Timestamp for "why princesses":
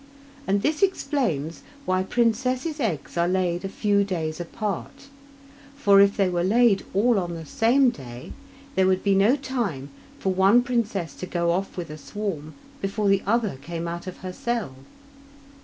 1.85-2.79